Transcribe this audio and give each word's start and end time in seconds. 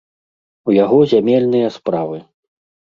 У 0.69 0.75
яго 0.83 0.97
зямельныя 1.13 1.67
справы! 1.81 2.17